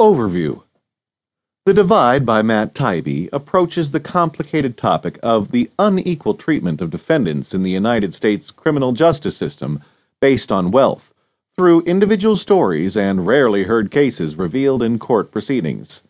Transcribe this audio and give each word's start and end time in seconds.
Overview 0.00 0.60
The 1.66 1.72
Divide 1.72 2.26
by 2.26 2.42
Matt 2.42 2.74
Taibbi 2.74 3.28
approaches 3.32 3.92
the 3.92 4.00
complicated 4.00 4.76
topic 4.76 5.20
of 5.22 5.52
the 5.52 5.70
unequal 5.78 6.34
treatment 6.34 6.80
of 6.80 6.90
defendants 6.90 7.54
in 7.54 7.62
the 7.62 7.70
United 7.70 8.12
States 8.12 8.50
criminal 8.50 8.90
justice 8.90 9.36
system 9.36 9.80
based 10.20 10.50
on 10.50 10.72
wealth 10.72 11.14
through 11.54 11.82
individual 11.82 12.36
stories 12.36 12.96
and 12.96 13.24
rarely 13.24 13.62
heard 13.62 13.92
cases 13.92 14.34
revealed 14.34 14.82
in 14.82 14.98
court 14.98 15.30
proceedings. 15.30 16.02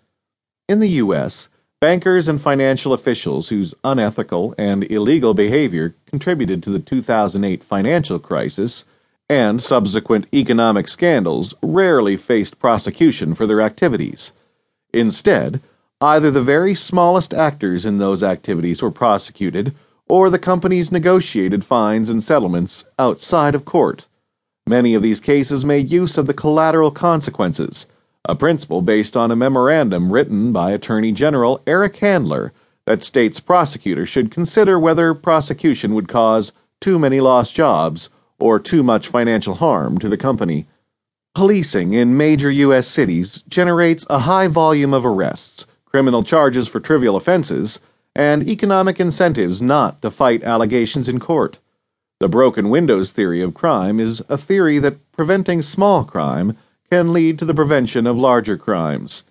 In 0.66 0.80
the 0.80 0.96
U.S., 1.04 1.50
bankers 1.78 2.26
and 2.26 2.40
financial 2.40 2.94
officials 2.94 3.50
whose 3.50 3.74
unethical 3.84 4.54
and 4.56 4.90
illegal 4.90 5.34
behavior 5.34 5.94
contributed 6.06 6.62
to 6.62 6.70
the 6.70 6.78
2008 6.78 7.62
financial 7.62 8.18
crisis 8.18 8.86
and 9.34 9.60
subsequent 9.60 10.28
economic 10.32 10.86
scandals 10.86 11.54
rarely 11.60 12.16
faced 12.16 12.60
prosecution 12.60 13.34
for 13.34 13.48
their 13.48 13.60
activities. 13.60 14.30
Instead, 14.92 15.60
either 16.00 16.30
the 16.30 16.40
very 16.40 16.72
smallest 16.72 17.34
actors 17.34 17.84
in 17.84 17.98
those 17.98 18.22
activities 18.22 18.80
were 18.80 18.92
prosecuted 18.92 19.74
or 20.08 20.30
the 20.30 20.38
companies 20.38 20.92
negotiated 20.92 21.64
fines 21.64 22.08
and 22.08 22.22
settlements 22.22 22.84
outside 22.96 23.56
of 23.56 23.64
court. 23.64 24.06
Many 24.68 24.94
of 24.94 25.02
these 25.02 25.18
cases 25.18 25.64
made 25.64 25.90
use 25.90 26.16
of 26.16 26.28
the 26.28 26.34
collateral 26.34 26.92
consequences, 26.92 27.86
a 28.24 28.36
principle 28.36 28.82
based 28.82 29.16
on 29.16 29.32
a 29.32 29.36
memorandum 29.36 30.12
written 30.12 30.52
by 30.52 30.70
Attorney 30.70 31.10
General 31.10 31.60
Eric 31.66 31.96
Handler 31.96 32.52
that 32.86 33.02
states 33.02 33.40
prosecutors 33.40 34.08
should 34.08 34.30
consider 34.30 34.78
whether 34.78 35.12
prosecution 35.12 35.92
would 35.92 36.06
cause 36.06 36.52
too 36.80 37.00
many 37.00 37.18
lost 37.20 37.52
jobs 37.52 38.10
or 38.38 38.58
too 38.58 38.82
much 38.82 39.08
financial 39.08 39.54
harm 39.54 39.98
to 39.98 40.08
the 40.08 40.16
company. 40.16 40.66
Policing 41.34 41.94
in 41.94 42.16
major 42.16 42.50
U.S. 42.50 42.86
cities 42.86 43.42
generates 43.48 44.06
a 44.08 44.20
high 44.20 44.46
volume 44.46 44.94
of 44.94 45.04
arrests, 45.04 45.66
criminal 45.84 46.22
charges 46.22 46.68
for 46.68 46.80
trivial 46.80 47.16
offenses, 47.16 47.80
and 48.14 48.48
economic 48.48 49.00
incentives 49.00 49.60
not 49.60 50.00
to 50.02 50.10
fight 50.10 50.42
allegations 50.44 51.08
in 51.08 51.18
court. 51.18 51.58
The 52.20 52.28
broken 52.28 52.70
windows 52.70 53.10
theory 53.10 53.42
of 53.42 53.54
crime 53.54 53.98
is 53.98 54.22
a 54.28 54.38
theory 54.38 54.78
that 54.78 54.98
preventing 55.12 55.62
small 55.62 56.04
crime 56.04 56.56
can 56.90 57.12
lead 57.12 57.38
to 57.40 57.44
the 57.44 57.54
prevention 57.54 58.06
of 58.06 58.16
larger 58.16 58.56
crimes. 58.56 59.24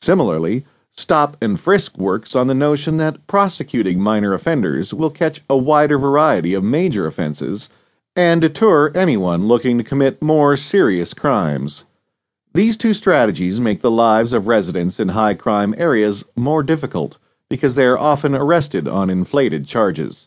Similarly, 0.00 0.64
stop 0.92 1.36
and 1.40 1.58
frisk 1.58 1.98
works 1.98 2.36
on 2.36 2.46
the 2.46 2.54
notion 2.54 2.96
that 2.98 3.26
prosecuting 3.26 4.00
minor 4.00 4.34
offenders 4.34 4.94
will 4.94 5.10
catch 5.10 5.42
a 5.50 5.56
wider 5.56 5.98
variety 5.98 6.54
of 6.54 6.62
major 6.62 7.06
offenses 7.06 7.68
and 8.18 8.40
deter 8.40 8.90
anyone 8.96 9.46
looking 9.46 9.78
to 9.78 9.84
commit 9.84 10.20
more 10.20 10.56
serious 10.56 11.14
crimes. 11.14 11.84
These 12.52 12.76
two 12.76 12.92
strategies 12.92 13.60
make 13.60 13.80
the 13.80 13.92
lives 13.92 14.32
of 14.32 14.48
residents 14.48 14.98
in 14.98 15.10
high 15.10 15.34
crime 15.34 15.72
areas 15.78 16.24
more 16.34 16.64
difficult 16.64 17.18
because 17.48 17.76
they 17.76 17.86
are 17.86 17.96
often 17.96 18.34
arrested 18.34 18.88
on 18.88 19.08
inflated 19.08 19.68
charges. 19.68 20.26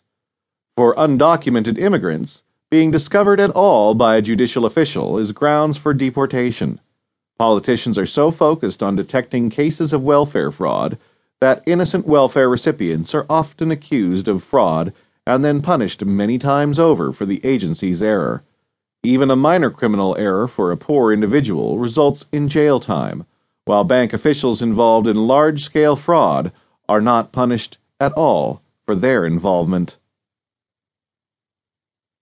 For 0.78 0.96
undocumented 0.96 1.78
immigrants, 1.78 2.44
being 2.70 2.92
discovered 2.92 3.42
at 3.42 3.50
all 3.50 3.94
by 3.94 4.16
a 4.16 4.22
judicial 4.22 4.66
official 4.66 5.18
is 5.18 5.34
grounds 5.34 5.78
for 5.78 5.94
deportation. 5.94 6.80
Politicians 7.38 7.98
are 7.98 8.06
so 8.06 8.32
focused 8.32 8.82
on 8.82 8.96
detecting 8.96 9.50
cases 9.50 9.92
of 9.92 10.02
welfare 10.02 10.50
fraud 10.50 10.98
that 11.42 11.62
innocent 11.66 12.08
welfare 12.08 12.48
recipients 12.48 13.14
are 13.14 13.26
often 13.30 13.70
accused 13.70 14.30
of 14.30 14.46
fraud 14.46 14.94
and 15.28 15.46
then 15.46 15.62
punished 15.62 16.04
many 16.04 16.38
times 16.38 16.80
over 16.80 17.12
for 17.12 17.26
the 17.26 17.44
agency's 17.46 18.02
error. 18.02 18.44
Even 19.04 19.32
a 19.32 19.36
minor 19.36 19.70
criminal 19.70 20.16
error 20.18 20.48
for 20.48 20.72
a 20.72 20.78
poor 20.78 21.14
individual 21.14 21.78
results 21.78 22.26
in 22.32 22.48
jail 22.48 22.80
time, 22.80 23.26
while 23.66 23.84
bank 23.84 24.14
officials 24.14 24.62
involved 24.62 25.08
in 25.08 25.28
large 25.28 25.64
scale 25.64 25.96
fraud 25.96 26.52
are 26.90 27.02
not 27.02 27.32
punished 27.32 27.78
at 28.00 28.14
all 28.14 28.62
for 28.86 28.96
their 28.96 29.26
involvement. 29.26 29.98